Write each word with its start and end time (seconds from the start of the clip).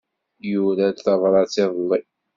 Yura-d 0.51 0.97
tabṛat 1.05 1.55
iḍelli. 1.63 2.01